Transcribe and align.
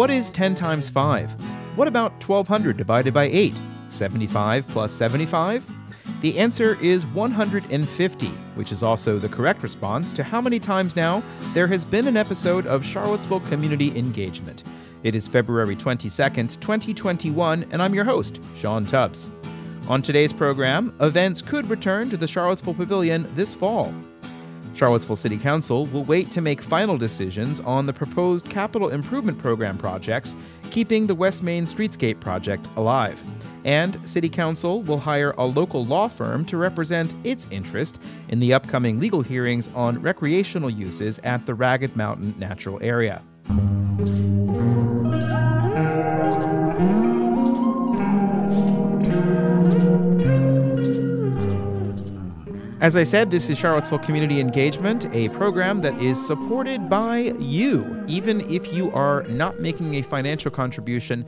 What 0.00 0.08
is 0.08 0.30
10 0.30 0.54
times 0.54 0.88
5? 0.88 1.30
What 1.76 1.86
about 1.86 2.12
1200 2.26 2.78
divided 2.78 3.12
by 3.12 3.24
8? 3.24 3.52
75 3.90 4.66
plus 4.66 4.94
75? 4.94 5.70
The 6.22 6.38
answer 6.38 6.78
is 6.80 7.04
150, 7.04 8.26
which 8.54 8.72
is 8.72 8.82
also 8.82 9.18
the 9.18 9.28
correct 9.28 9.62
response 9.62 10.14
to 10.14 10.22
how 10.24 10.40
many 10.40 10.58
times 10.58 10.96
now 10.96 11.22
there 11.52 11.66
has 11.66 11.84
been 11.84 12.08
an 12.08 12.16
episode 12.16 12.66
of 12.66 12.82
Charlottesville 12.82 13.40
Community 13.40 13.94
Engagement. 13.94 14.64
It 15.02 15.14
is 15.14 15.28
February 15.28 15.76
22nd, 15.76 16.58
2021, 16.58 17.66
and 17.70 17.82
I'm 17.82 17.92
your 17.92 18.04
host, 18.04 18.40
Sean 18.56 18.86
Tubbs. 18.86 19.28
On 19.86 20.00
today's 20.00 20.32
program, 20.32 20.96
events 21.00 21.42
could 21.42 21.68
return 21.68 22.08
to 22.08 22.16
the 22.16 22.26
Charlottesville 22.26 22.72
Pavilion 22.72 23.30
this 23.34 23.54
fall. 23.54 23.92
Charlottesville 24.74 25.16
City 25.16 25.36
Council 25.36 25.86
will 25.86 26.04
wait 26.04 26.30
to 26.30 26.40
make 26.40 26.62
final 26.62 26.96
decisions 26.96 27.60
on 27.60 27.86
the 27.86 27.92
proposed 27.92 28.48
capital 28.48 28.88
improvement 28.88 29.38
program 29.38 29.76
projects, 29.76 30.36
keeping 30.70 31.06
the 31.06 31.14
West 31.14 31.42
Main 31.42 31.64
Streetscape 31.64 32.20
project 32.20 32.68
alive. 32.76 33.20
And 33.64 33.98
City 34.08 34.28
Council 34.28 34.82
will 34.82 34.98
hire 34.98 35.32
a 35.36 35.44
local 35.44 35.84
law 35.84 36.08
firm 36.08 36.44
to 36.46 36.56
represent 36.56 37.14
its 37.24 37.46
interest 37.50 38.00
in 38.28 38.38
the 38.38 38.54
upcoming 38.54 38.98
legal 38.98 39.22
hearings 39.22 39.68
on 39.74 40.00
recreational 40.00 40.70
uses 40.70 41.18
at 41.20 41.44
the 41.44 41.54
Ragged 41.54 41.94
Mountain 41.96 42.34
Natural 42.38 42.78
Area. 42.82 43.22
As 52.80 52.96
I 52.96 53.02
said, 53.02 53.30
this 53.30 53.50
is 53.50 53.58
Charlottesville 53.58 53.98
Community 53.98 54.40
Engagement, 54.40 55.04
a 55.12 55.28
program 55.28 55.82
that 55.82 56.00
is 56.00 56.26
supported 56.26 56.88
by 56.88 57.34
you, 57.38 58.02
even 58.06 58.40
if 58.50 58.72
you 58.72 58.90
are 58.92 59.22
not 59.24 59.60
making 59.60 59.96
a 59.96 60.02
financial 60.02 60.50
contribution. 60.50 61.26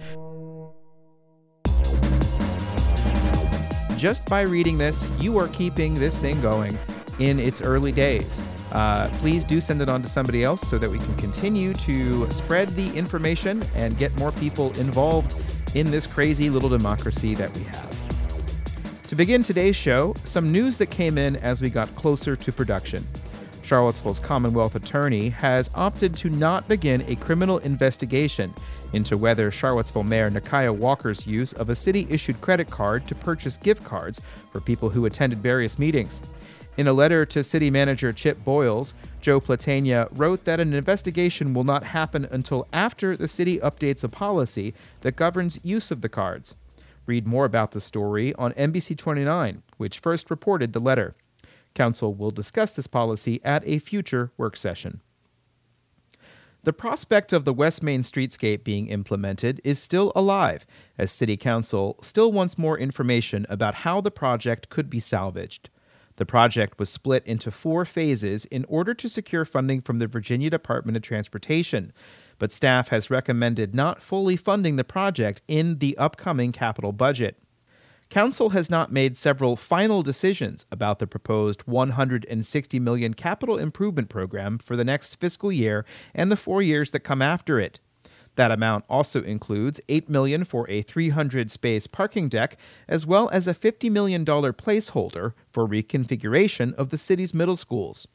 Just 3.99 4.25
by 4.31 4.41
reading 4.41 4.79
this, 4.79 5.07
you 5.21 5.37
are 5.37 5.49
keeping 5.49 5.93
this 5.93 6.19
thing 6.19 6.41
going 6.41 6.79
in 7.19 7.39
its 7.39 7.61
early 7.61 7.93
days. 7.93 8.41
Uh, 8.73 9.11
please 9.17 9.45
do 9.45 9.61
send 9.61 9.83
it 9.83 9.91
on 9.91 10.01
to 10.01 10.09
somebody 10.09 10.43
else 10.43 10.63
so 10.63 10.79
that 10.79 10.89
we 10.89 10.99
can 10.99 11.15
continue 11.17 11.75
to 11.75 12.31
spread 12.31 12.75
the 12.77 12.91
information 12.97 13.63
and 13.77 13.99
get 13.99 14.17
more 14.17 14.33
people 14.33 14.73
involved 14.79 15.37
in 15.75 15.91
this 15.91 16.07
crazy 16.07 16.49
little 16.49 16.71
democracy 16.71 17.35
that 17.35 17.55
we 17.55 17.63
have. 17.65 18.02
To 19.13 19.17
begin 19.17 19.43
today's 19.43 19.77
show, 19.77 20.15
some 20.25 20.51
news 20.51 20.79
that 20.79 20.87
came 20.87 21.19
in 21.19 21.37
as 21.37 21.61
we 21.61 21.69
got 21.69 21.95
closer 21.97 22.35
to 22.35 22.51
production. 22.51 23.07
Charlottesville's 23.63 24.19
Commonwealth 24.19 24.75
Attorney 24.75 25.29
has 25.29 25.69
opted 25.75 26.17
to 26.17 26.31
not 26.31 26.67
begin 26.67 27.03
a 27.03 27.17
criminal 27.17 27.59
investigation 27.59 28.55
into 28.95 29.19
whether 29.19 29.51
Charlottesville 29.51 30.05
Mayor 30.05 30.31
Nikuyah 30.31 30.75
Walker's 30.75 31.27
use 31.27 31.53
of 31.53 31.69
a 31.69 31.75
city 31.75 32.07
issued 32.09 32.41
credit 32.41 32.71
card 32.71 33.07
to 33.07 33.15
purchase 33.15 33.59
gift 33.59 33.85
cards 33.85 34.23
for 34.51 34.63
people 34.63 34.89
who 34.89 35.05
attended 35.05 35.41
various 35.41 35.79
meetings. 35.79 36.23
In 36.79 36.87
a 36.87 36.95
letter 36.95 37.27
to 37.27 37.45
City 37.45 37.71
Manager 37.71 38.15
Chip 38.15 38.43
Boyles, 38.47 38.95
Joe 39.21 39.43
Platania 39.43 40.09
wrote 40.13 40.47
that 40.47 40.59
an 40.59 40.73
investigation 40.73 41.53
will 41.53 41.65
not 41.65 41.85
happen 41.85 42.27
until 42.31 42.67
after 42.73 43.15
the 43.15 43.29
city 43.29 43.59
updates 43.59 44.03
a 44.03 44.09
policy 44.09 44.73
that 45.03 45.17
governs 45.17 45.61
use 45.63 45.91
of 45.91 46.01
the 46.01 46.09
cards. 46.09 46.55
Read 47.07 47.27
more 47.27 47.45
about 47.45 47.73
the 47.73 47.81
story 47.81 48.35
on 48.35 48.53
NBC 48.53 48.97
29, 48.97 49.63
which 49.77 49.99
first 49.99 50.31
reported 50.31 50.73
the 50.73 50.81
letter. 50.81 51.15
Council 51.75 52.15
will 52.15 52.31
discuss 52.31 52.73
this 52.73 52.87
policy 52.87 53.41
at 53.45 53.67
a 53.67 53.79
future 53.79 54.31
work 54.37 54.57
session. 54.57 55.01
The 56.65 56.73
prospect 56.73 57.33
of 57.33 57.45
the 57.45 57.53
West 57.53 57.83
Main 57.83 58.03
streetscape 58.03 58.63
being 58.63 58.87
implemented 58.87 59.61
is 59.65 59.83
still 59.83 60.13
alive, 60.15 60.65
as 60.97 61.11
City 61.11 61.37
Council 61.37 61.99
still 62.03 62.31
wants 62.31 62.57
more 62.57 62.79
information 62.79 63.47
about 63.49 63.75
how 63.75 64.01
the 64.01 64.13
project 64.13 64.69
could 64.69 64.89
be 64.89 65.01
salvaged. 65.01 65.71
The 66.17 66.27
project 66.27 66.79
was 66.79 66.89
split 66.89 67.27
into 67.27 67.51
four 67.51 67.85
phases 67.85 68.45
in 68.45 68.65
order 68.69 68.95
to 68.95 69.09
secure 69.09 69.45
funding 69.45 69.81
from 69.81 69.99
the 69.99 70.07
Virginia 70.07 70.51
Department 70.51 70.97
of 70.97 71.03
Transportation, 71.03 71.93
but 72.43 72.51
staff 72.51 72.89
has 72.89 73.09
recommended 73.09 73.73
not 73.73 74.03
fully 74.03 74.35
funding 74.35 74.75
the 74.75 74.83
project 74.83 75.41
in 75.47 75.79
the 75.79 75.97
upcoming 75.97 76.51
capital 76.51 76.91
budget. 76.91 77.39
Council 78.11 78.51
has 78.51 78.69
not 78.69 78.91
made 78.91 79.17
several 79.17 79.55
final 79.55 80.03
decisions 80.03 80.67
about 80.73 80.99
the 80.99 81.07
proposed 81.07 81.63
160 81.69 82.81
million 82.81 83.15
capital 83.15 83.59
improvement 83.59 84.09
program 84.09 84.59
for 84.59 84.75
the 84.75 84.83
next 84.83 85.15
fiscal 85.21 85.53
year 85.53 85.85
and 86.17 86.33
the 86.33 86.37
4 86.37 86.61
years 86.63 86.91
that 86.91 87.05
come 87.05 87.23
after 87.23 87.61
it. 87.61 87.79
That 88.35 88.51
amount 88.51 88.87
also 88.91 89.23
includes 89.23 89.81
8 89.89 90.09
million 90.09 90.43
for 90.43 90.69
a 90.69 90.83
300 90.83 91.49
space 91.49 91.87
parking 91.87 92.29
deck 92.29 92.57
as 92.89 93.07
well 93.07 93.29
as 93.29 93.47
a 93.47 93.55
50 93.55 93.89
million 93.89 94.25
dollar 94.25 94.53
placeholder 94.53 95.35
for 95.49 95.69
reconfiguration 95.69 96.75
of 96.75 96.91
the 96.91 96.99
city's 96.99 97.33
middle 97.33 97.55
schools. 97.55 98.09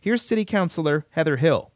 Here's 0.00 0.22
City 0.22 0.46
Councilor 0.46 1.04
Heather 1.10 1.36
Hill 1.36 1.70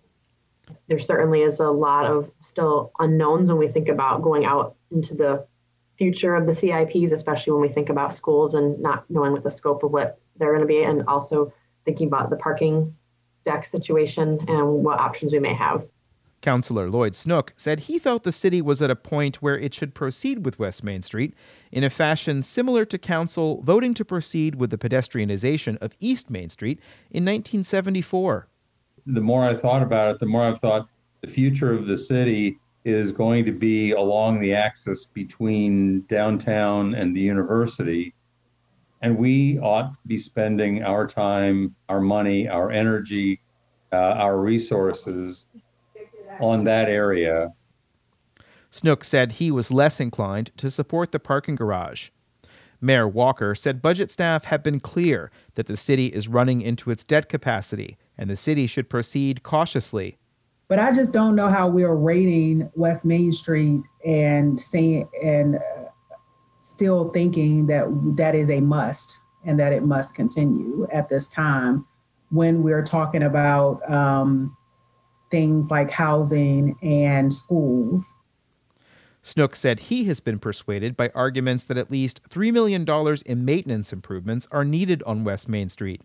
there 0.88 0.98
certainly 0.98 1.42
is 1.42 1.60
a 1.60 1.68
lot 1.68 2.06
of 2.06 2.30
still 2.42 2.92
unknowns 2.98 3.48
when 3.48 3.58
we 3.58 3.68
think 3.68 3.88
about 3.88 4.22
going 4.22 4.44
out 4.44 4.76
into 4.90 5.14
the 5.14 5.46
future 5.98 6.34
of 6.34 6.46
the 6.46 6.52
CIPs, 6.52 7.12
especially 7.12 7.52
when 7.52 7.62
we 7.62 7.68
think 7.68 7.88
about 7.88 8.14
schools 8.14 8.54
and 8.54 8.80
not 8.80 9.04
knowing 9.10 9.32
what 9.32 9.42
the 9.42 9.50
scope 9.50 9.82
of 9.82 9.90
what 9.90 10.18
they're 10.36 10.52
going 10.52 10.60
to 10.60 10.66
be, 10.66 10.82
and 10.82 11.04
also 11.08 11.52
thinking 11.84 12.06
about 12.06 12.30
the 12.30 12.36
parking 12.36 12.94
deck 13.44 13.66
situation 13.66 14.38
and 14.48 14.84
what 14.84 15.00
options 15.00 15.32
we 15.32 15.38
may 15.38 15.54
have. 15.54 15.84
Councillor 16.40 16.88
Lloyd 16.88 17.16
Snook 17.16 17.52
said 17.56 17.80
he 17.80 17.98
felt 17.98 18.22
the 18.22 18.30
city 18.30 18.62
was 18.62 18.80
at 18.80 18.90
a 18.90 18.96
point 18.96 19.42
where 19.42 19.58
it 19.58 19.74
should 19.74 19.92
proceed 19.94 20.44
with 20.44 20.58
West 20.58 20.84
Main 20.84 21.02
Street 21.02 21.34
in 21.72 21.82
a 21.82 21.90
fashion 21.90 22.42
similar 22.44 22.84
to 22.84 22.96
council 22.96 23.60
voting 23.62 23.92
to 23.94 24.04
proceed 24.04 24.54
with 24.54 24.70
the 24.70 24.78
pedestrianization 24.78 25.76
of 25.78 25.96
East 25.98 26.30
Main 26.30 26.48
Street 26.48 26.78
in 27.10 27.24
1974 27.24 28.48
the 29.08 29.20
more 29.20 29.44
I 29.44 29.54
thought 29.54 29.82
about 29.82 30.10
it, 30.14 30.20
the 30.20 30.26
more 30.26 30.44
I've 30.44 30.60
thought 30.60 30.88
the 31.22 31.26
future 31.26 31.72
of 31.72 31.86
the 31.86 31.96
city 31.96 32.58
is 32.84 33.10
going 33.10 33.44
to 33.46 33.52
be 33.52 33.92
along 33.92 34.38
the 34.38 34.54
axis 34.54 35.06
between 35.06 36.02
downtown 36.02 36.94
and 36.94 37.16
the 37.16 37.20
university. 37.20 38.14
And 39.00 39.16
we 39.16 39.58
ought 39.58 39.92
to 39.92 39.98
be 40.06 40.18
spending 40.18 40.82
our 40.82 41.06
time, 41.06 41.74
our 41.88 42.00
money, 42.00 42.48
our 42.48 42.70
energy, 42.70 43.40
uh, 43.92 43.96
our 43.96 44.38
resources 44.38 45.46
on 46.40 46.64
that 46.64 46.88
area. 46.88 47.52
Snook 48.70 49.02
said 49.02 49.32
he 49.32 49.50
was 49.50 49.70
less 49.70 49.98
inclined 49.98 50.50
to 50.58 50.70
support 50.70 51.12
the 51.12 51.18
parking 51.18 51.56
garage. 51.56 52.10
Mayor 52.80 53.08
Walker 53.08 53.54
said 53.54 53.82
budget 53.82 54.10
staff 54.10 54.44
have 54.44 54.62
been 54.62 54.78
clear 54.78 55.30
that 55.54 55.66
the 55.66 55.76
city 55.76 56.06
is 56.08 56.28
running 56.28 56.60
into 56.60 56.90
its 56.90 57.02
debt 57.02 57.28
capacity 57.28 57.96
and 58.18 58.28
the 58.28 58.36
city 58.36 58.66
should 58.66 58.90
proceed 58.90 59.42
cautiously. 59.42 60.18
But 60.68 60.78
I 60.78 60.92
just 60.92 61.12
don't 61.12 61.34
know 61.34 61.48
how 61.48 61.68
we're 61.68 61.94
rating 61.94 62.70
West 62.74 63.06
Main 63.06 63.32
Street 63.32 63.82
and 64.04 64.60
saying 64.60 65.08
and 65.22 65.56
uh, 65.56 65.84
still 66.60 67.08
thinking 67.10 67.66
that 67.66 67.86
that 68.16 68.34
is 68.34 68.50
a 68.50 68.60
must 68.60 69.16
and 69.44 69.58
that 69.58 69.72
it 69.72 69.82
must 69.82 70.14
continue 70.14 70.86
at 70.92 71.08
this 71.08 71.28
time 71.28 71.86
when 72.30 72.62
we're 72.62 72.82
talking 72.82 73.22
about 73.22 73.88
um, 73.90 74.54
things 75.30 75.70
like 75.70 75.90
housing 75.90 76.76
and 76.82 77.32
schools. 77.32 78.14
Snook 79.22 79.56
said 79.56 79.80
he 79.80 80.04
has 80.04 80.20
been 80.20 80.38
persuaded 80.38 80.96
by 80.96 81.10
arguments 81.14 81.64
that 81.64 81.76
at 81.76 81.90
least 81.90 82.28
$3 82.30 82.52
million 82.52 82.86
in 83.26 83.44
maintenance 83.44 83.92
improvements 83.92 84.46
are 84.50 84.64
needed 84.64 85.02
on 85.04 85.24
West 85.24 85.48
Main 85.48 85.68
Street. 85.68 86.02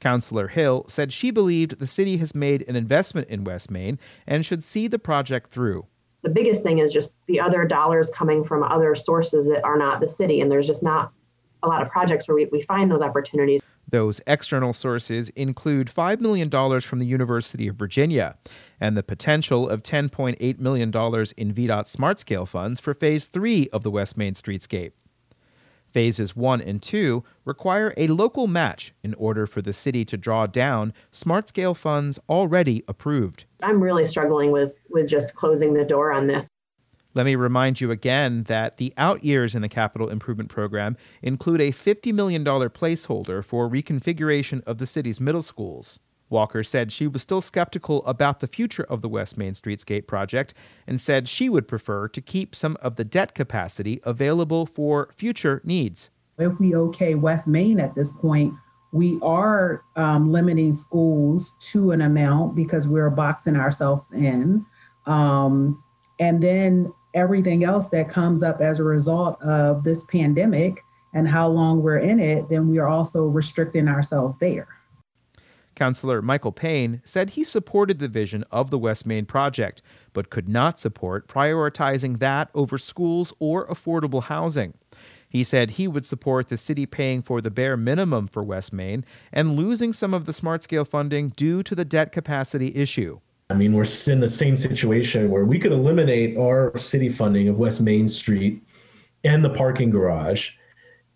Councillor 0.00 0.48
Hill 0.48 0.84
said 0.88 1.12
she 1.12 1.30
believed 1.30 1.78
the 1.78 1.86
city 1.86 2.16
has 2.18 2.34
made 2.34 2.68
an 2.68 2.76
investment 2.76 3.28
in 3.28 3.44
West 3.44 3.70
Main 3.70 3.98
and 4.26 4.44
should 4.44 4.62
see 4.62 4.88
the 4.88 4.98
project 4.98 5.50
through. 5.50 5.86
The 6.22 6.28
biggest 6.28 6.62
thing 6.62 6.78
is 6.78 6.92
just 6.92 7.12
the 7.26 7.40
other 7.40 7.64
dollars 7.64 8.10
coming 8.10 8.44
from 8.44 8.62
other 8.62 8.94
sources 8.94 9.46
that 9.46 9.64
are 9.64 9.78
not 9.78 10.00
the 10.00 10.08
city, 10.08 10.40
and 10.40 10.50
there's 10.50 10.66
just 10.66 10.82
not 10.82 11.12
a 11.62 11.68
lot 11.68 11.82
of 11.82 11.88
projects 11.88 12.28
where 12.28 12.34
we, 12.34 12.46
we 12.46 12.62
find 12.62 12.90
those 12.90 13.02
opportunities. 13.02 13.60
Those 13.90 14.20
external 14.26 14.72
sources 14.72 15.30
include 15.30 15.88
$5 15.88 16.20
million 16.20 16.50
from 16.80 16.98
the 16.98 17.06
University 17.06 17.68
of 17.68 17.76
Virginia 17.76 18.36
and 18.80 18.96
the 18.96 19.02
potential 19.02 19.68
of 19.68 19.82
$10.8 19.82 20.58
million 20.58 20.88
in 20.88 21.54
VDOT 21.54 21.86
Smart 21.86 22.18
Scale 22.18 22.44
funds 22.44 22.80
for 22.80 22.92
Phase 22.92 23.28
3 23.28 23.68
of 23.72 23.82
the 23.82 23.90
West 23.90 24.16
Main 24.16 24.34
Streetscape. 24.34 24.92
Phases 25.90 26.36
1 26.36 26.60
and 26.60 26.82
2 26.82 27.24
require 27.44 27.94
a 27.96 28.08
local 28.08 28.46
match 28.46 28.92
in 29.02 29.14
order 29.14 29.46
for 29.46 29.62
the 29.62 29.72
city 29.72 30.04
to 30.04 30.16
draw 30.16 30.46
down 30.46 30.92
smart 31.12 31.48
scale 31.48 31.74
funds 31.74 32.18
already 32.28 32.84
approved. 32.86 33.44
I'm 33.62 33.80
really 33.80 34.06
struggling 34.06 34.52
with, 34.52 34.86
with 34.90 35.08
just 35.08 35.34
closing 35.34 35.74
the 35.74 35.84
door 35.84 36.12
on 36.12 36.26
this. 36.26 36.48
Let 37.14 37.24
me 37.24 37.34
remind 37.36 37.80
you 37.80 37.90
again 37.90 38.44
that 38.44 38.76
the 38.76 38.92
out 38.96 39.24
years 39.24 39.54
in 39.54 39.62
the 39.62 39.68
capital 39.68 40.10
improvement 40.10 40.50
program 40.50 40.96
include 41.22 41.60
a 41.60 41.72
$50 41.72 42.12
million 42.12 42.44
placeholder 42.44 43.44
for 43.44 43.68
reconfiguration 43.68 44.62
of 44.64 44.78
the 44.78 44.86
city's 44.86 45.20
middle 45.20 45.42
schools. 45.42 45.98
Walker 46.30 46.62
said 46.62 46.92
she 46.92 47.06
was 47.06 47.22
still 47.22 47.40
skeptical 47.40 48.04
about 48.06 48.40
the 48.40 48.46
future 48.46 48.84
of 48.84 49.02
the 49.02 49.08
West 49.08 49.36
Main 49.36 49.52
Streetscape 49.52 50.06
project 50.06 50.54
and 50.86 51.00
said 51.00 51.28
she 51.28 51.48
would 51.48 51.66
prefer 51.66 52.08
to 52.08 52.20
keep 52.20 52.54
some 52.54 52.76
of 52.82 52.96
the 52.96 53.04
debt 53.04 53.34
capacity 53.34 54.00
available 54.04 54.66
for 54.66 55.10
future 55.14 55.60
needs. 55.64 56.10
If 56.38 56.58
we 56.60 56.74
okay 56.74 57.14
West 57.14 57.48
Main 57.48 57.80
at 57.80 57.94
this 57.94 58.12
point, 58.12 58.54
we 58.92 59.18
are 59.22 59.82
um, 59.96 60.32
limiting 60.32 60.72
schools 60.72 61.56
to 61.72 61.92
an 61.92 62.02
amount 62.02 62.54
because 62.54 62.88
we're 62.88 63.10
boxing 63.10 63.56
ourselves 63.56 64.12
in. 64.12 64.64
Um, 65.06 65.82
and 66.20 66.42
then 66.42 66.92
everything 67.14 67.64
else 67.64 67.88
that 67.88 68.08
comes 68.08 68.42
up 68.42 68.60
as 68.60 68.80
a 68.80 68.84
result 68.84 69.40
of 69.42 69.84
this 69.84 70.04
pandemic 70.04 70.82
and 71.14 71.26
how 71.26 71.48
long 71.48 71.82
we're 71.82 71.98
in 71.98 72.20
it, 72.20 72.48
then 72.48 72.68
we 72.68 72.78
are 72.78 72.88
also 72.88 73.24
restricting 73.24 73.88
ourselves 73.88 74.38
there. 74.38 74.68
Councillor 75.78 76.20
Michael 76.20 76.50
Payne 76.50 77.00
said 77.04 77.30
he 77.30 77.44
supported 77.44 78.00
the 78.00 78.08
vision 78.08 78.44
of 78.50 78.70
the 78.70 78.78
West 78.78 79.06
Main 79.06 79.24
project, 79.24 79.80
but 80.12 80.28
could 80.28 80.48
not 80.48 80.78
support 80.78 81.28
prioritizing 81.28 82.18
that 82.18 82.50
over 82.52 82.78
schools 82.78 83.32
or 83.38 83.66
affordable 83.68 84.24
housing. 84.24 84.74
He 85.28 85.44
said 85.44 85.72
he 85.72 85.86
would 85.86 86.04
support 86.04 86.48
the 86.48 86.56
city 86.56 86.84
paying 86.84 87.22
for 87.22 87.40
the 87.40 87.50
bare 87.50 87.76
minimum 87.76 88.26
for 88.26 88.42
West 88.42 88.72
Main 88.72 89.04
and 89.32 89.56
losing 89.56 89.92
some 89.92 90.14
of 90.14 90.26
the 90.26 90.32
smart 90.32 90.64
scale 90.64 90.84
funding 90.84 91.28
due 91.30 91.62
to 91.62 91.74
the 91.74 91.84
debt 91.84 92.10
capacity 92.10 92.74
issue. 92.74 93.20
I 93.50 93.54
mean, 93.54 93.72
we're 93.72 93.86
in 94.08 94.20
the 94.20 94.28
same 94.28 94.56
situation 94.56 95.30
where 95.30 95.44
we 95.44 95.58
could 95.58 95.72
eliminate 95.72 96.36
our 96.36 96.76
city 96.76 97.08
funding 97.08 97.48
of 97.48 97.58
West 97.58 97.80
Main 97.80 98.08
Street 98.08 98.62
and 99.22 99.44
the 99.44 99.50
parking 99.50 99.90
garage, 99.90 100.50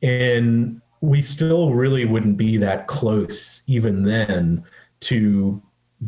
and 0.02 0.80
we 1.02 1.20
still 1.20 1.72
really 1.72 2.04
wouldn't 2.04 2.36
be 2.36 2.56
that 2.56 2.86
close 2.86 3.62
even 3.66 4.04
then 4.04 4.64
to 5.00 5.60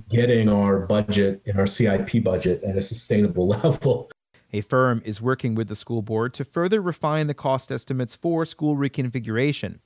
getting 0.09 0.49
our 0.49 0.87
budget 0.87 1.43
and 1.47 1.59
our 1.59 1.67
CIP 1.67 2.23
budget 2.23 2.63
at 2.63 2.79
a 2.79 2.83
sustainable 2.83 3.49
level. 3.63 4.11
A 4.53 4.61
firm 4.61 5.03
is 5.05 5.21
working 5.21 5.57
with 5.57 5.67
the 5.67 5.75
school 5.75 6.01
board 6.01 6.33
to 6.35 6.45
further 6.45 6.81
refine 6.81 7.27
the 7.27 7.35
cost 7.35 7.73
estimates 7.73 8.15
for 8.15 8.45
school 8.45 8.77
reconfiguration. 8.77 9.81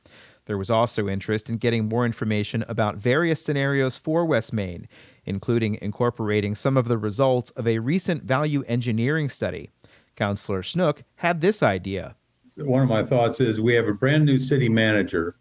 There 0.44 0.58
was 0.58 0.68
also 0.68 1.08
interest 1.08 1.48
in 1.48 1.56
getting 1.56 1.88
more 1.88 2.04
information 2.04 2.62
about 2.68 2.96
various 2.96 3.42
scenarios 3.42 3.96
for 3.96 4.26
West 4.26 4.52
Main, 4.52 4.86
including 5.24 5.78
incorporating 5.80 6.54
some 6.54 6.76
of 6.76 6.86
the 6.86 6.98
results 6.98 7.50
of 7.52 7.66
a 7.66 7.78
recent 7.78 8.24
value 8.24 8.62
engineering 8.68 9.30
study. 9.30 9.70
Councillor 10.16 10.62
Snook 10.62 11.02
had 11.16 11.40
this 11.40 11.62
idea. 11.62 12.14
One 12.58 12.82
of 12.82 12.88
my 12.88 13.02
thoughts 13.02 13.40
is 13.40 13.60
we 13.60 13.74
have 13.74 13.88
a 13.88 13.94
brand 13.94 14.24
new 14.24 14.38
city 14.38 14.68
manager, 14.68 15.36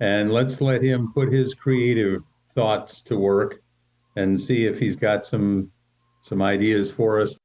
and 0.00 0.32
let's 0.32 0.60
let 0.60 0.82
him 0.82 1.12
put 1.12 1.32
his 1.32 1.54
creative 1.54 2.22
thoughts 2.54 3.02
to 3.02 3.16
work 3.16 3.62
and 4.16 4.40
see 4.40 4.66
if 4.66 4.78
he's 4.78 4.96
got 4.96 5.24
some 5.24 5.70
some 6.22 6.40
ideas 6.40 6.90
for 6.90 7.20
us 7.20 7.38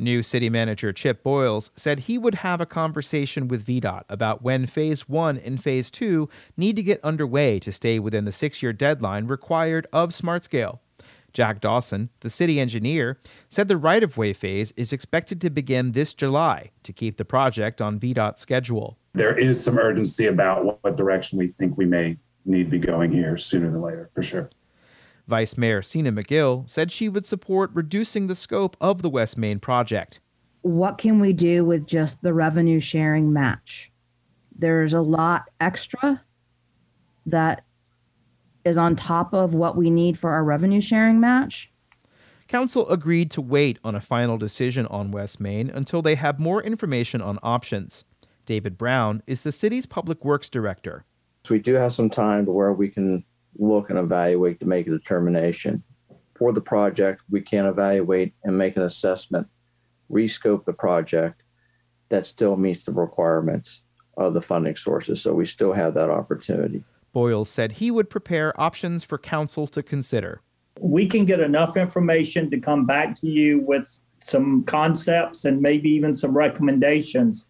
New 0.00 0.22
city 0.22 0.48
manager 0.48 0.94
Chip 0.94 1.22
Boyles 1.22 1.70
said 1.76 1.98
he 2.00 2.16
would 2.16 2.36
have 2.36 2.58
a 2.58 2.66
conversation 2.66 3.48
with 3.48 3.66
VDOT 3.66 4.04
about 4.08 4.40
when 4.40 4.64
Phase 4.64 5.06
1 5.06 5.36
and 5.36 5.62
Phase 5.62 5.90
2 5.90 6.26
need 6.56 6.76
to 6.76 6.82
get 6.82 7.04
underway 7.04 7.58
to 7.58 7.70
stay 7.70 7.98
within 7.98 8.24
the 8.24 8.32
six 8.32 8.62
year 8.62 8.72
deadline 8.72 9.26
required 9.26 9.86
of 9.92 10.08
SmartScale. 10.08 10.78
Jack 11.32 11.60
Dawson, 11.60 12.10
the 12.20 12.30
city 12.30 12.60
engineer, 12.60 13.18
said 13.48 13.68
the 13.68 13.76
right 13.76 14.02
of 14.02 14.16
way 14.16 14.32
phase 14.32 14.72
is 14.76 14.92
expected 14.92 15.40
to 15.40 15.50
begin 15.50 15.92
this 15.92 16.14
July 16.14 16.70
to 16.82 16.92
keep 16.92 17.16
the 17.16 17.24
project 17.24 17.80
on 17.80 18.00
VDOT's 18.00 18.40
schedule. 18.40 18.96
There 19.14 19.36
is 19.36 19.62
some 19.62 19.78
urgency 19.78 20.26
about 20.26 20.82
what 20.82 20.96
direction 20.96 21.38
we 21.38 21.48
think 21.48 21.76
we 21.76 21.86
may 21.86 22.16
need 22.44 22.64
to 22.64 22.70
be 22.70 22.78
going 22.78 23.12
here 23.12 23.36
sooner 23.36 23.70
than 23.70 23.82
later, 23.82 24.10
for 24.14 24.22
sure. 24.22 24.50
Vice 25.28 25.56
Mayor 25.56 25.82
Sena 25.82 26.12
Magill 26.12 26.68
said 26.68 26.90
she 26.90 27.08
would 27.08 27.24
support 27.24 27.70
reducing 27.72 28.26
the 28.26 28.34
scope 28.34 28.76
of 28.80 29.02
the 29.02 29.10
West 29.10 29.38
Main 29.38 29.60
project. 29.60 30.20
What 30.62 30.98
can 30.98 31.20
we 31.20 31.32
do 31.32 31.64
with 31.64 31.86
just 31.86 32.20
the 32.22 32.34
revenue 32.34 32.80
sharing 32.80 33.32
match? 33.32 33.90
There's 34.58 34.92
a 34.92 35.00
lot 35.00 35.44
extra 35.60 36.22
that 37.26 37.64
is 38.64 38.78
on 38.78 38.96
top 38.96 39.32
of 39.32 39.54
what 39.54 39.76
we 39.76 39.90
need 39.90 40.18
for 40.18 40.30
our 40.30 40.44
revenue 40.44 40.80
sharing 40.80 41.20
match. 41.20 41.70
Council 42.48 42.88
agreed 42.88 43.30
to 43.30 43.40
wait 43.40 43.78
on 43.84 43.94
a 43.94 44.00
final 44.00 44.36
decision 44.36 44.86
on 44.86 45.12
West 45.12 45.40
Main 45.40 45.70
until 45.70 46.02
they 46.02 46.16
have 46.16 46.40
more 46.40 46.62
information 46.62 47.22
on 47.22 47.38
options. 47.42 48.04
David 48.44 48.76
Brown 48.76 49.22
is 49.26 49.44
the 49.44 49.52
city's 49.52 49.86
public 49.86 50.24
works 50.24 50.50
director. 50.50 51.04
So 51.44 51.54
we 51.54 51.60
do 51.60 51.74
have 51.74 51.92
some 51.92 52.10
time 52.10 52.44
to 52.46 52.52
where 52.52 52.72
we 52.72 52.88
can 52.88 53.24
look 53.56 53.90
and 53.90 53.98
evaluate 53.98 54.58
to 54.60 54.66
make 54.66 54.86
a 54.88 54.90
determination. 54.90 55.84
For 56.36 56.52
the 56.52 56.60
project, 56.60 57.22
we 57.30 57.40
can 57.40 57.66
evaluate 57.66 58.34
and 58.42 58.58
make 58.58 58.76
an 58.76 58.82
assessment, 58.82 59.46
rescope 60.10 60.64
the 60.64 60.72
project 60.72 61.42
that 62.08 62.26
still 62.26 62.56
meets 62.56 62.84
the 62.84 62.92
requirements 62.92 63.82
of 64.16 64.34
the 64.34 64.42
funding 64.42 64.76
sources. 64.76 65.22
So 65.22 65.32
we 65.32 65.46
still 65.46 65.72
have 65.72 65.94
that 65.94 66.10
opportunity. 66.10 66.82
Boyles 67.12 67.48
said 67.48 67.72
he 67.72 67.90
would 67.90 68.08
prepare 68.08 68.58
options 68.60 69.04
for 69.04 69.18
council 69.18 69.66
to 69.68 69.82
consider. 69.82 70.40
We 70.78 71.06
can 71.06 71.24
get 71.24 71.40
enough 71.40 71.76
information 71.76 72.50
to 72.50 72.58
come 72.58 72.86
back 72.86 73.14
to 73.20 73.26
you 73.26 73.60
with 73.60 73.98
some 74.18 74.64
concepts 74.64 75.44
and 75.44 75.60
maybe 75.60 75.88
even 75.90 76.14
some 76.14 76.36
recommendations. 76.36 77.46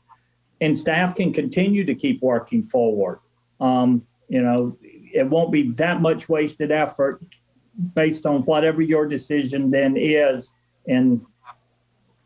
And 0.61 0.79
staff 0.79 1.15
can 1.15 1.33
continue 1.33 1.85
to 1.85 1.95
keep 1.95 2.23
working 2.23 2.65
forward. 2.65 3.21
Um, 3.61 4.07
you 4.29 4.43
know, 4.43 4.77
it 4.83 5.29
won't 5.29 5.53
be 5.53 5.73
that 5.73 6.01
much 6.01 6.29
wasted 6.29 6.71
effort 6.71 7.23
based 7.95 8.27
on 8.27 8.43
whatever 8.43 8.83
your 8.83 9.07
decision 9.07 9.71
then 9.71 9.97
is 9.97 10.53
in 10.87 11.25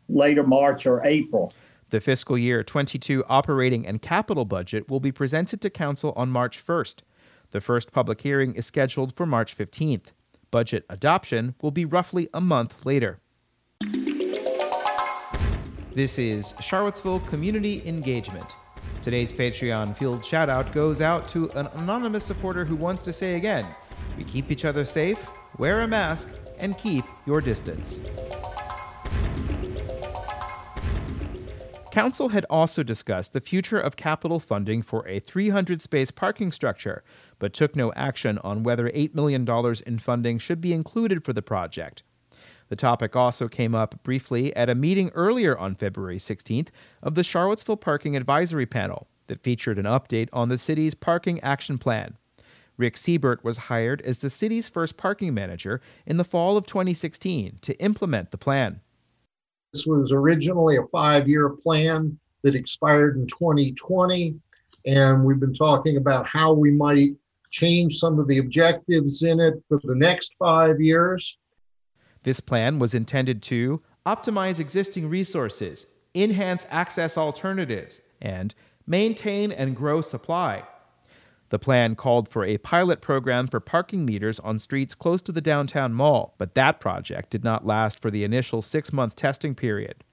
later 0.09 0.43
March 0.43 0.85
or 0.85 1.03
April. 1.05 1.53
The 1.89 2.01
fiscal 2.01 2.37
year 2.37 2.63
22 2.63 3.23
operating 3.27 3.85
and 3.85 4.01
capital 4.01 4.45
budget 4.45 4.89
will 4.89 4.99
be 4.99 5.11
presented 5.11 5.61
to 5.61 5.69
Council 5.69 6.13
on 6.15 6.29
March 6.29 6.63
1st. 6.63 7.01
The 7.55 7.61
first 7.61 7.93
public 7.93 8.19
hearing 8.19 8.53
is 8.53 8.65
scheduled 8.65 9.15
for 9.15 9.25
March 9.25 9.57
15th. 9.57 10.07
Budget 10.51 10.85
adoption 10.89 11.55
will 11.61 11.71
be 11.71 11.85
roughly 11.85 12.27
a 12.33 12.41
month 12.41 12.85
later. 12.85 13.21
This 15.93 16.19
is 16.19 16.53
Charlottesville 16.59 17.21
Community 17.21 17.81
Engagement. 17.87 18.57
Today's 19.01 19.31
Patreon 19.31 19.95
field 19.95 20.21
shoutout 20.21 20.73
goes 20.73 20.99
out 20.99 21.29
to 21.29 21.49
an 21.51 21.67
anonymous 21.75 22.25
supporter 22.25 22.65
who 22.65 22.75
wants 22.75 23.01
to 23.03 23.13
say 23.13 23.35
again 23.35 23.65
we 24.17 24.25
keep 24.25 24.51
each 24.51 24.65
other 24.65 24.83
safe, 24.83 25.25
wear 25.57 25.83
a 25.83 25.87
mask, 25.87 26.37
and 26.59 26.77
keep 26.77 27.05
your 27.25 27.39
distance. 27.39 28.01
Council 31.95 32.27
had 32.27 32.45
also 32.49 32.83
discussed 32.83 33.31
the 33.31 33.39
future 33.39 33.79
of 33.79 33.95
capital 33.95 34.37
funding 34.37 34.81
for 34.81 35.07
a 35.07 35.21
300 35.21 35.81
space 35.81 36.11
parking 36.11 36.51
structure, 36.51 37.05
but 37.39 37.53
took 37.53 37.73
no 37.73 37.93
action 37.93 38.37
on 38.39 38.63
whether 38.63 38.89
$8 38.89 39.15
million 39.15 39.47
in 39.87 39.99
funding 39.99 40.37
should 40.37 40.59
be 40.59 40.73
included 40.73 41.23
for 41.23 41.31
the 41.31 41.41
project. 41.41 42.03
The 42.67 42.75
topic 42.75 43.15
also 43.15 43.47
came 43.47 43.73
up 43.73 44.03
briefly 44.03 44.53
at 44.57 44.69
a 44.69 44.75
meeting 44.75 45.09
earlier 45.15 45.57
on 45.57 45.75
February 45.75 46.17
16th 46.17 46.67
of 47.01 47.15
the 47.15 47.23
Charlottesville 47.23 47.77
Parking 47.77 48.17
Advisory 48.17 48.65
Panel 48.65 49.07
that 49.27 49.41
featured 49.41 49.79
an 49.79 49.85
update 49.85 50.27
on 50.33 50.49
the 50.49 50.57
city's 50.57 50.95
parking 50.95 51.39
action 51.39 51.77
plan. 51.77 52.17
Rick 52.75 52.97
Siebert 52.97 53.41
was 53.41 53.55
hired 53.71 54.01
as 54.01 54.19
the 54.19 54.29
city's 54.29 54.67
first 54.67 54.97
parking 54.97 55.33
manager 55.33 55.79
in 56.05 56.17
the 56.17 56.25
fall 56.25 56.57
of 56.57 56.65
2016 56.65 57.59
to 57.61 57.81
implement 57.81 58.31
the 58.31 58.37
plan. 58.37 58.81
This 59.75 59.85
was 59.85 60.13
originally 60.13 60.77
a 60.77 60.87
five 60.89 61.27
year 61.27 61.49
plan 61.49 62.17
that 62.43 62.55
expired 62.55 63.17
in 63.17 63.27
2020, 63.27 64.33
and 64.85 65.25
we've 65.25 65.41
been 65.41 65.53
talking 65.53 65.97
about 65.97 66.25
how 66.25 66.53
we 66.53 66.71
might 66.71 67.09
change 67.49 67.97
some 67.97 68.17
of 68.17 68.29
the 68.29 68.37
objectives 68.37 69.23
in 69.23 69.41
it 69.41 69.55
for 69.67 69.77
the 69.83 69.95
next 69.95 70.33
five 70.39 70.79
years. 70.79 71.37
This 72.23 72.39
plan 72.39 72.79
was 72.79 72.95
intended 72.95 73.41
to 73.43 73.81
optimize 74.05 74.61
existing 74.61 75.09
resources, 75.09 75.87
enhance 76.15 76.65
access 76.71 77.17
alternatives, 77.17 77.99
and 78.21 78.55
maintain 78.87 79.51
and 79.51 79.75
grow 79.75 79.99
supply. 79.99 80.63
The 81.49 81.59
plan 81.59 81.95
called 81.95 82.27
for 82.27 82.43
a 82.43 82.57
pilot 82.57 83.01
program 83.01 83.47
for 83.47 83.59
parking 83.59 84.05
meters 84.05 84.39
on 84.39 84.57
streets 84.57 84.95
close 84.95 85.21
to 85.23 85.31
the 85.31 85.41
downtown 85.41 85.93
mall, 85.93 86.33
but 86.37 86.55
that 86.55 86.79
project 86.79 87.29
did 87.29 87.43
not 87.43 87.65
last 87.65 88.01
for 88.01 88.09
the 88.09 88.23
initial 88.23 88.61
six 88.61 88.91
month 88.91 89.15
testing 89.15 89.53
period. 89.53 90.03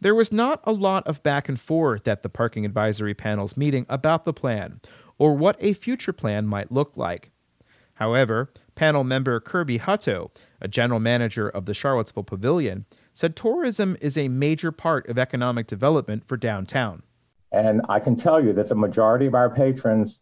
There 0.00 0.14
was 0.14 0.32
not 0.32 0.60
a 0.64 0.72
lot 0.72 1.06
of 1.06 1.22
back 1.22 1.48
and 1.48 1.60
forth 1.60 2.06
at 2.06 2.22
the 2.22 2.28
Parking 2.28 2.64
Advisory 2.64 3.14
Panel's 3.14 3.56
meeting 3.56 3.84
about 3.88 4.24
the 4.24 4.32
plan 4.32 4.80
or 5.18 5.36
what 5.36 5.56
a 5.60 5.72
future 5.72 6.12
plan 6.12 6.46
might 6.46 6.72
look 6.72 6.96
like. 6.96 7.30
However, 7.94 8.50
panel 8.76 9.02
member 9.02 9.40
Kirby 9.40 9.80
Hutto, 9.80 10.30
a 10.60 10.68
general 10.68 11.00
manager 11.00 11.48
of 11.48 11.66
the 11.66 11.74
Charlottesville 11.74 12.22
Pavilion, 12.22 12.86
said 13.12 13.34
tourism 13.34 13.96
is 14.00 14.16
a 14.16 14.28
major 14.28 14.70
part 14.70 15.08
of 15.08 15.18
economic 15.18 15.66
development 15.66 16.24
for 16.28 16.36
downtown. 16.36 17.02
And 17.50 17.82
I 17.88 17.98
can 17.98 18.14
tell 18.14 18.42
you 18.42 18.52
that 18.52 18.68
the 18.68 18.76
majority 18.76 19.26
of 19.26 19.34
our 19.34 19.50
patrons 19.50 20.20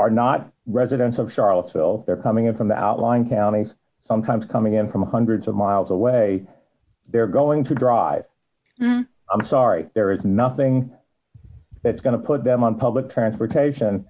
are 0.00 0.10
not 0.10 0.50
residents 0.64 1.18
of 1.18 1.30
Charlottesville. 1.30 2.04
They're 2.06 2.16
coming 2.16 2.46
in 2.46 2.54
from 2.54 2.68
the 2.68 2.74
outlying 2.74 3.28
counties, 3.28 3.74
sometimes 4.00 4.46
coming 4.46 4.72
in 4.72 4.90
from 4.90 5.02
hundreds 5.02 5.46
of 5.46 5.54
miles 5.54 5.90
away. 5.90 6.46
They're 7.10 7.26
going 7.26 7.64
to 7.64 7.74
drive. 7.74 8.26
Mhm. 8.80 9.06
I'm 9.30 9.42
sorry, 9.42 9.90
there 9.92 10.10
is 10.10 10.24
nothing 10.24 10.90
that's 11.82 12.00
going 12.00 12.18
to 12.18 12.26
put 12.26 12.44
them 12.44 12.64
on 12.64 12.78
public 12.78 13.10
transportation. 13.10 14.06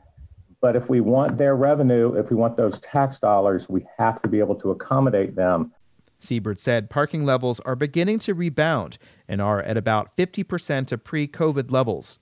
But 0.61 0.77
if 0.77 0.89
we 0.89 1.01
want 1.01 1.39
their 1.39 1.57
revenue, 1.57 2.15
if 2.15 2.31
we 2.31 2.37
want 2.37 2.57
those 2.57 2.79
tax 2.81 3.19
dollars, 3.19 3.69
we 3.69 3.85
have 3.99 4.23
to 4.23 4.29
be 4.29 4.39
able 4.39 4.55
to 4.57 4.71
accommodate 4.71 5.35
them. 5.35 5.73
Siebert 6.21 6.61
said 6.61 6.89
parking 6.89 7.25
levels 7.25 7.59
are 7.61 7.75
beginning 7.75 8.19
to 8.21 8.35
rebound 8.35 8.99
and 9.27 9.41
are 9.41 9.61
at 9.63 9.77
about 9.77 10.15
50% 10.17 10.93
of 10.93 11.03
pre 11.03 11.27
COVID 11.27 11.73
levels. 11.73 12.19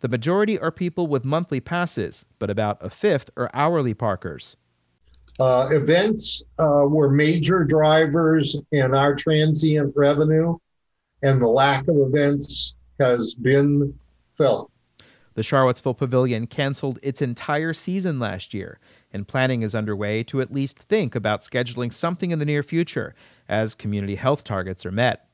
The 0.00 0.08
majority 0.08 0.58
are 0.58 0.70
people 0.72 1.06
with 1.06 1.24
monthly 1.24 1.60
passes, 1.60 2.24
but 2.38 2.50
about 2.50 2.82
a 2.82 2.90
fifth 2.90 3.30
are 3.36 3.50
hourly 3.52 3.94
parkers. 3.94 4.56
Uh, 5.38 5.68
events 5.70 6.42
uh, 6.58 6.84
were 6.86 7.10
major 7.10 7.64
drivers 7.64 8.56
in 8.72 8.94
our 8.94 9.14
transient 9.14 9.92
revenue, 9.94 10.56
and 11.22 11.40
the 11.40 11.46
lack 11.46 11.86
of 11.88 11.96
events 11.96 12.74
has 12.98 13.34
been 13.34 13.94
felt. 14.36 14.70
The 15.34 15.42
Charlottesville 15.42 15.94
Pavilion 15.94 16.46
canceled 16.46 16.98
its 17.02 17.22
entire 17.22 17.72
season 17.72 18.18
last 18.18 18.52
year, 18.52 18.78
and 19.12 19.28
planning 19.28 19.62
is 19.62 19.74
underway 19.74 20.22
to 20.24 20.40
at 20.40 20.52
least 20.52 20.78
think 20.78 21.14
about 21.14 21.40
scheduling 21.40 21.92
something 21.92 22.30
in 22.30 22.38
the 22.38 22.44
near 22.44 22.62
future 22.62 23.14
as 23.48 23.74
community 23.74 24.16
health 24.16 24.44
targets 24.44 24.84
are 24.84 24.92
met. 24.92 25.28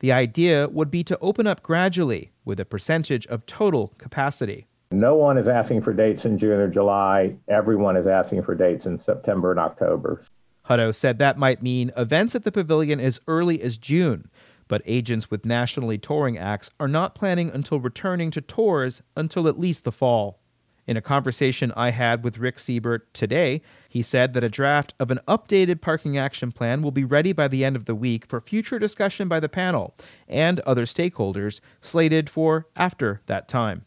The 0.00 0.12
idea 0.12 0.68
would 0.68 0.90
be 0.90 1.04
to 1.04 1.18
open 1.20 1.46
up 1.46 1.62
gradually 1.62 2.32
with 2.46 2.58
a 2.58 2.64
percentage 2.64 3.26
of 3.26 3.44
total 3.44 3.92
capacity. 3.98 4.66
No 4.90 5.16
one 5.16 5.36
is 5.36 5.48
asking 5.48 5.82
for 5.82 5.92
dates 5.92 6.24
in 6.24 6.38
June 6.38 6.60
or 6.60 6.68
July. 6.68 7.36
Everyone 7.48 7.96
is 7.96 8.06
asking 8.06 8.44
for 8.44 8.54
dates 8.54 8.86
in 8.86 8.96
September 8.96 9.50
and 9.50 9.60
October. 9.60 10.22
Hutto 10.66 10.94
said 10.94 11.18
that 11.18 11.38
might 11.38 11.62
mean 11.62 11.92
events 11.96 12.34
at 12.34 12.44
the 12.44 12.52
pavilion 12.52 13.00
as 13.00 13.20
early 13.26 13.60
as 13.60 13.76
June, 13.76 14.30
but 14.68 14.82
agents 14.86 15.30
with 15.30 15.44
nationally 15.44 15.98
touring 15.98 16.38
acts 16.38 16.70
are 16.80 16.88
not 16.88 17.14
planning 17.14 17.50
until 17.50 17.80
returning 17.80 18.30
to 18.30 18.40
tours 18.40 19.02
until 19.16 19.48
at 19.48 19.58
least 19.58 19.84
the 19.84 19.92
fall. 19.92 20.40
In 20.86 20.96
a 20.96 21.02
conversation 21.02 21.72
I 21.76 21.90
had 21.90 22.22
with 22.22 22.38
Rick 22.38 22.60
Siebert 22.60 23.12
today, 23.12 23.60
he 23.96 24.02
said 24.02 24.34
that 24.34 24.44
a 24.44 24.50
draft 24.50 24.92
of 25.00 25.10
an 25.10 25.18
updated 25.26 25.80
parking 25.80 26.18
action 26.18 26.52
plan 26.52 26.82
will 26.82 26.90
be 26.90 27.02
ready 27.02 27.32
by 27.32 27.48
the 27.48 27.64
end 27.64 27.76
of 27.76 27.86
the 27.86 27.94
week 27.94 28.26
for 28.26 28.42
future 28.42 28.78
discussion 28.78 29.26
by 29.26 29.40
the 29.40 29.48
panel 29.48 29.96
and 30.28 30.60
other 30.60 30.84
stakeholders 30.84 31.60
slated 31.80 32.28
for 32.28 32.66
after 32.76 33.22
that 33.24 33.48
time. 33.48 33.86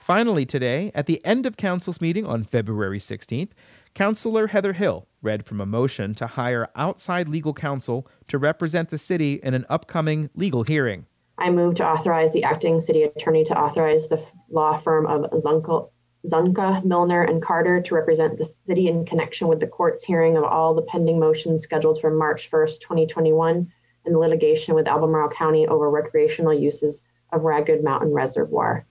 Finally, 0.01 0.45
today, 0.45 0.91
at 0.93 1.05
the 1.05 1.23
end 1.25 1.45
of 1.45 1.55
Council's 1.55 2.01
meeting 2.01 2.25
on 2.25 2.43
February 2.43 2.99
16th, 2.99 3.51
Councilor 3.93 4.47
Heather 4.47 4.73
Hill 4.73 5.07
read 5.21 5.45
from 5.45 5.61
a 5.61 5.65
motion 5.65 6.13
to 6.15 6.27
hire 6.27 6.67
outside 6.75 7.29
legal 7.29 7.53
counsel 7.53 8.05
to 8.27 8.37
represent 8.37 8.89
the 8.89 8.97
city 8.97 9.35
in 9.41 9.53
an 9.53 9.65
upcoming 9.69 10.29
legal 10.35 10.63
hearing. 10.63 11.05
I 11.37 11.49
move 11.49 11.75
to 11.75 11.85
authorize 11.85 12.31
the 12.31 12.43
acting 12.43 12.79
city 12.79 13.03
attorney 13.03 13.43
to 13.45 13.57
authorize 13.57 14.07
the 14.07 14.23
law 14.49 14.77
firm 14.77 15.07
of 15.07 15.29
Zunka, 15.31 15.89
Zunka, 16.27 16.83
Milnor, 16.85 17.29
and 17.29 17.41
Carter 17.41 17.81
to 17.81 17.95
represent 17.95 18.37
the 18.37 18.49
city 18.67 18.87
in 18.87 19.05
connection 19.05 19.47
with 19.47 19.59
the 19.59 19.67
court's 19.67 20.03
hearing 20.03 20.37
of 20.37 20.43
all 20.43 20.73
the 20.73 20.83
pending 20.83 21.19
motions 21.19 21.63
scheduled 21.63 21.99
for 21.99 22.11
March 22.11 22.49
1st, 22.49 22.79
2021, 22.79 23.71
and 24.05 24.17
litigation 24.17 24.73
with 24.75 24.87
Albemarle 24.87 25.29
County 25.29 25.67
over 25.67 25.89
recreational 25.89 26.53
uses 26.53 27.01
of 27.31 27.43
Ragged 27.43 27.83
Mountain 27.83 28.13
Reservoir. 28.13 28.85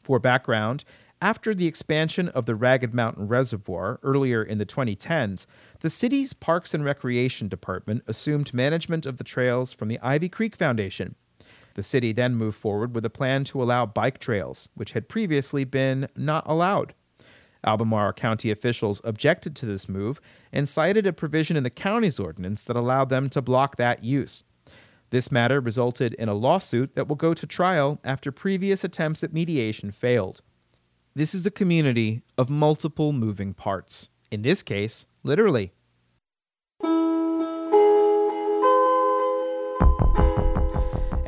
For 0.00 0.18
background, 0.18 0.84
after 1.20 1.54
the 1.54 1.66
expansion 1.66 2.28
of 2.28 2.46
the 2.46 2.54
Ragged 2.54 2.94
Mountain 2.94 3.26
Reservoir 3.26 3.98
earlier 4.02 4.42
in 4.42 4.58
the 4.58 4.66
2010s, 4.66 5.46
the 5.80 5.90
city's 5.90 6.32
Parks 6.32 6.72
and 6.72 6.84
Recreation 6.84 7.48
Department 7.48 8.04
assumed 8.06 8.54
management 8.54 9.04
of 9.04 9.18
the 9.18 9.24
trails 9.24 9.72
from 9.72 9.88
the 9.88 9.98
Ivy 10.00 10.28
Creek 10.28 10.54
Foundation. 10.54 11.16
The 11.78 11.84
city 11.84 12.10
then 12.10 12.34
moved 12.34 12.58
forward 12.58 12.92
with 12.92 13.04
a 13.04 13.08
plan 13.08 13.44
to 13.44 13.62
allow 13.62 13.86
bike 13.86 14.18
trails, 14.18 14.68
which 14.74 14.94
had 14.94 15.08
previously 15.08 15.62
been 15.62 16.08
not 16.16 16.42
allowed. 16.44 16.92
Albemarle 17.64 18.14
County 18.14 18.50
officials 18.50 19.00
objected 19.04 19.54
to 19.54 19.66
this 19.66 19.88
move 19.88 20.20
and 20.52 20.68
cited 20.68 21.06
a 21.06 21.12
provision 21.12 21.56
in 21.56 21.62
the 21.62 21.70
county's 21.70 22.18
ordinance 22.18 22.64
that 22.64 22.74
allowed 22.74 23.10
them 23.10 23.28
to 23.28 23.40
block 23.40 23.76
that 23.76 24.02
use. 24.02 24.42
This 25.10 25.30
matter 25.30 25.60
resulted 25.60 26.14
in 26.14 26.28
a 26.28 26.34
lawsuit 26.34 26.96
that 26.96 27.06
will 27.06 27.14
go 27.14 27.32
to 27.32 27.46
trial 27.46 28.00
after 28.02 28.32
previous 28.32 28.82
attempts 28.82 29.22
at 29.22 29.32
mediation 29.32 29.92
failed. 29.92 30.40
This 31.14 31.32
is 31.32 31.46
a 31.46 31.48
community 31.48 32.22
of 32.36 32.50
multiple 32.50 33.12
moving 33.12 33.54
parts. 33.54 34.08
In 34.32 34.42
this 34.42 34.64
case, 34.64 35.06
literally. 35.22 35.70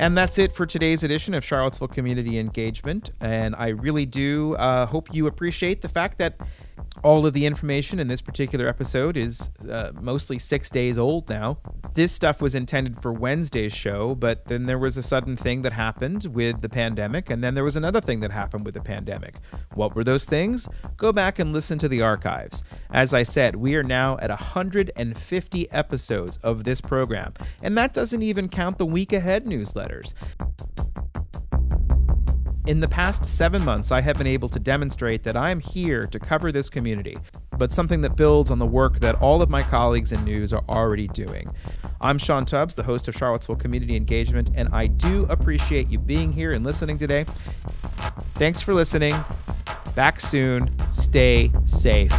And 0.00 0.16
that's 0.16 0.38
it 0.38 0.54
for 0.54 0.64
today's 0.64 1.04
edition 1.04 1.35
of 1.35 1.45
Charlottesville 1.45 1.88
Community 1.88 2.38
Engagement. 2.38 3.11
And 3.21 3.54
I 3.54 3.69
really 3.69 4.07
do 4.07 4.54
uh, 4.54 4.87
hope 4.87 5.12
you 5.12 5.26
appreciate 5.26 5.83
the 5.83 5.90
fact 5.90 6.16
that 6.16 6.40
all 7.02 7.26
of 7.26 7.32
the 7.32 7.46
information 7.46 7.99
in 7.99 8.08
this 8.08 8.20
particular 8.20 8.66
episode 8.66 9.16
is 9.16 9.50
uh, 9.68 9.92
mostly 10.00 10.38
six 10.38 10.70
days 10.70 10.99
old 10.99 11.28
now. 11.28 11.58
This 11.94 12.12
stuff 12.12 12.40
was 12.40 12.54
intended 12.54 13.00
for 13.00 13.12
Wednesday's 13.12 13.72
show, 13.72 14.14
but 14.14 14.46
then 14.46 14.66
there 14.66 14.78
was 14.78 14.96
a 14.96 15.02
sudden 15.02 15.37
thing 15.37 15.62
that 15.62 15.72
happened 15.72 16.26
with 16.26 16.60
the 16.60 16.68
pandemic, 16.68 17.30
and 17.30 17.42
then 17.42 17.54
there 17.54 17.64
was 17.64 17.76
another 17.76 18.00
thing 18.00 18.20
that 18.20 18.30
happened 18.30 18.64
with 18.64 18.75
the 18.75 18.80
pandemic. 18.80 19.37
What 19.75 19.94
were 19.94 20.04
those 20.04 20.26
things? 20.26 20.68
Go 20.96 21.12
back 21.12 21.38
and 21.38 21.52
listen 21.52 21.78
to 21.78 21.88
the 21.88 22.02
archives. 22.02 22.62
As 22.90 23.14
I 23.14 23.22
said, 23.22 23.56
we 23.56 23.75
are 23.76 23.82
now 23.82 24.18
at 24.18 24.30
150 24.30 25.72
episodes 25.72 26.37
of 26.38 26.64
this 26.64 26.80
program, 26.80 27.34
and 27.62 27.76
that 27.78 27.92
doesn't 27.92 28.22
even 28.22 28.49
count 28.49 28.78
the 28.78 28.87
week 28.87 29.12
ahead 29.12 29.46
newsletters. 29.46 30.14
In 32.70 32.78
the 32.78 32.86
past 32.86 33.24
seven 33.24 33.64
months, 33.64 33.90
I 33.90 34.00
have 34.00 34.16
been 34.16 34.28
able 34.28 34.48
to 34.48 34.60
demonstrate 34.60 35.24
that 35.24 35.36
I 35.36 35.50
am 35.50 35.58
here 35.58 36.02
to 36.02 36.20
cover 36.20 36.52
this 36.52 36.68
community, 36.68 37.18
but 37.58 37.72
something 37.72 38.00
that 38.02 38.14
builds 38.14 38.48
on 38.48 38.60
the 38.60 38.64
work 38.64 39.00
that 39.00 39.16
all 39.16 39.42
of 39.42 39.50
my 39.50 39.60
colleagues 39.60 40.12
in 40.12 40.24
news 40.24 40.52
are 40.52 40.62
already 40.68 41.08
doing. 41.08 41.52
I'm 42.00 42.16
Sean 42.16 42.46
Tubbs, 42.46 42.76
the 42.76 42.84
host 42.84 43.08
of 43.08 43.16
Charlottesville 43.16 43.56
Community 43.56 43.96
Engagement, 43.96 44.50
and 44.54 44.68
I 44.72 44.86
do 44.86 45.26
appreciate 45.28 45.88
you 45.88 45.98
being 45.98 46.32
here 46.32 46.52
and 46.52 46.64
listening 46.64 46.96
today. 46.96 47.24
Thanks 48.34 48.60
for 48.60 48.72
listening. 48.72 49.16
Back 49.96 50.20
soon. 50.20 50.70
Stay 50.88 51.50
safe. 51.64 52.14